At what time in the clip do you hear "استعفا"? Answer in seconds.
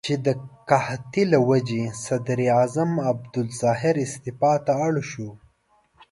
4.05-4.53